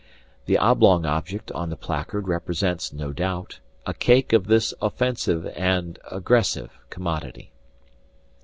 [0.47, 5.99] The oblong object on the placard represents, no doubt, a cake of this offensive and
[6.09, 7.51] aggressive commodity.